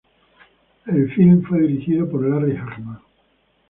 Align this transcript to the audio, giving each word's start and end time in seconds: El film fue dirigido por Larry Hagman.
El 0.87 1.11
film 1.13 1.43
fue 1.43 1.61
dirigido 1.61 2.09
por 2.09 2.27
Larry 2.27 2.57
Hagman. 2.57 3.01